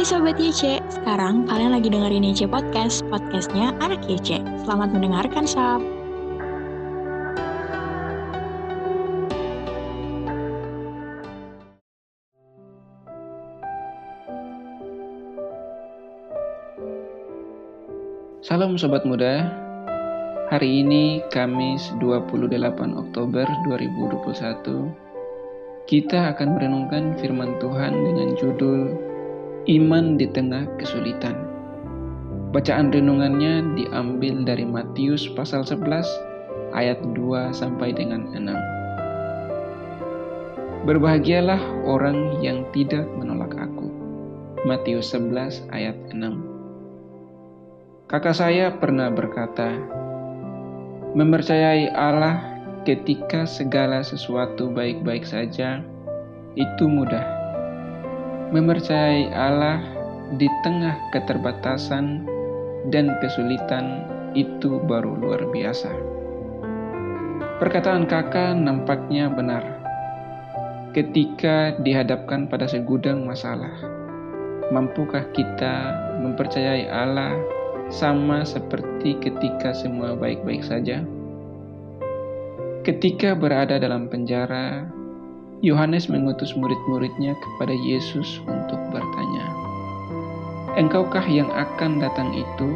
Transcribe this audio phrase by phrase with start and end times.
[0.00, 4.40] Hai Sobat YC, sekarang kalian lagi dengerin YC Podcast, podcastnya Anak YC.
[4.64, 5.84] Selamat mendengarkan, Sob.
[18.40, 19.52] Salam Sobat Muda,
[20.48, 22.56] hari ini Kamis 28
[22.96, 24.96] Oktober 2021
[25.84, 29.09] kita akan merenungkan firman Tuhan dengan judul
[29.68, 31.36] Iman di Tengah Kesulitan.
[32.48, 36.00] Bacaan renungannya diambil dari Matius pasal 11
[36.72, 40.88] ayat 2 sampai dengan 6.
[40.88, 43.92] Berbahagialah orang yang tidak menolak aku.
[44.64, 48.08] Matius 11 ayat 6.
[48.08, 49.76] Kakak saya pernah berkata,
[51.12, 55.84] mempercayai Allah ketika segala sesuatu baik-baik saja,
[56.56, 57.39] itu mudah.
[58.50, 59.78] Mempercayai Allah
[60.34, 62.26] di tengah keterbatasan
[62.90, 64.02] dan kesulitan
[64.34, 65.90] itu baru luar biasa.
[67.62, 69.62] Perkataan kakak nampaknya benar.
[70.90, 73.70] Ketika dihadapkan pada segudang masalah,
[74.74, 77.38] mampukah kita mempercayai Allah
[77.86, 81.06] sama seperti ketika semua baik-baik saja?
[82.82, 84.90] Ketika berada dalam penjara,
[85.60, 89.44] Yohanes mengutus murid-muridnya kepada Yesus untuk bertanya,
[90.80, 92.68] "Engkaukah yang akan datang itu,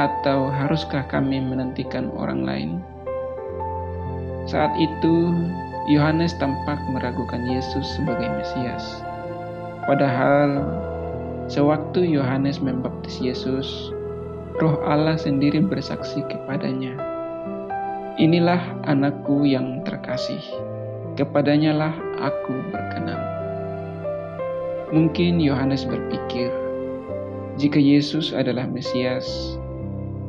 [0.00, 2.70] atau haruskah kami menantikan orang lain?"
[4.48, 5.36] Saat itu,
[5.92, 9.04] Yohanes tampak meragukan Yesus sebagai Mesias.
[9.84, 10.64] Padahal,
[11.52, 13.92] sewaktu Yohanes membaptis Yesus,
[14.56, 17.12] Roh Allah sendiri bersaksi kepadanya
[18.20, 20.44] Inilah anakku yang terkasih,
[21.14, 23.20] kepadanya lah aku berkenan.
[24.92, 26.52] Mungkin Yohanes berpikir,
[27.56, 29.56] jika Yesus adalah Mesias,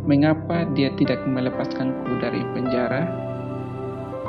[0.03, 3.07] mengapa dia tidak melepaskanku dari penjara?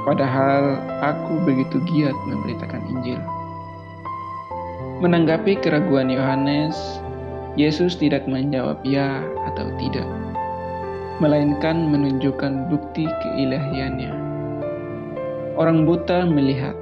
[0.05, 3.21] Padahal aku begitu giat memberitakan Injil.
[5.03, 6.77] Menanggapi keraguan Yohanes,
[7.55, 10.07] Yesus tidak menjawab ya atau tidak
[11.23, 14.34] melainkan menunjukkan bukti keilahiannya.
[15.55, 16.75] Orang buta melihat,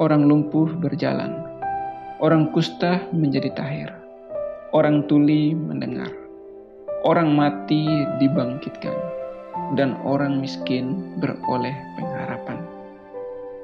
[0.00, 1.44] orang lumpuh berjalan,
[2.24, 3.92] orang kusta menjadi tahir,
[4.72, 6.08] orang tuli mendengar,
[7.04, 7.84] orang mati
[8.16, 8.96] dibangkitkan,
[9.76, 12.64] dan orang miskin beroleh pengharapan.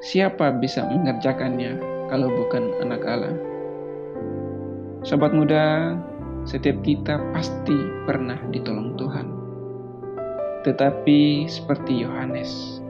[0.04, 1.80] Siapa bisa mengerjakannya
[2.12, 3.36] kalau bukan anak Allah?
[5.08, 5.96] Sobat muda,
[6.44, 9.44] setiap kita pasti pernah ditolong Tuhan
[10.64, 12.80] tetapi seperti Yohanes,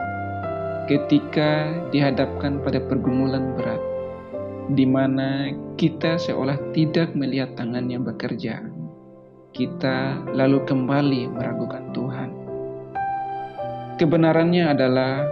[0.84, 3.81] ketika dihadapkan pada pergumulan berat,
[4.72, 8.61] di mana kita seolah tidak melihat tangannya bekerja,
[9.56, 12.31] kita lalu kembali meragukan Tuhan.
[13.97, 15.25] Kebenarannya adalah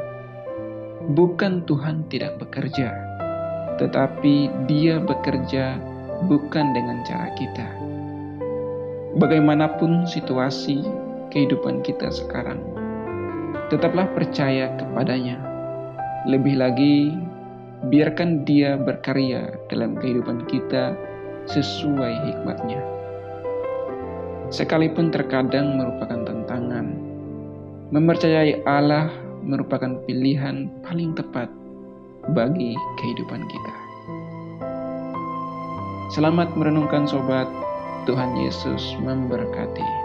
[1.13, 2.95] bukan Tuhan tidak bekerja,
[3.77, 5.77] tetapi Dia bekerja
[6.31, 7.69] bukan dengan cara kita.
[9.19, 10.81] Bagaimanapun situasi
[11.29, 12.72] kehidupan kita sekarang.
[13.73, 15.41] Tetaplah percaya kepadanya.
[16.29, 17.17] Lebih lagi,
[17.89, 20.93] biarkan dia berkarya dalam kehidupan kita
[21.49, 22.85] sesuai hikmatnya.
[24.53, 26.93] Sekalipun terkadang merupakan tantangan,
[27.97, 29.09] mempercayai Allah
[29.41, 31.49] merupakan pilihan paling tepat
[32.37, 33.75] bagi kehidupan kita.
[36.13, 37.49] Selamat merenungkan sobat,
[38.05, 40.02] Tuhan Yesus memberkati.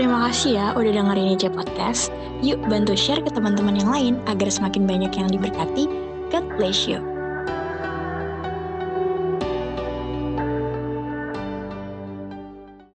[0.00, 2.08] Terima kasih ya udah dengerin IC Podcast.
[2.40, 5.84] Yuk bantu share ke teman-teman yang lain agar semakin banyak yang diberkati.
[6.32, 7.19] God bless you.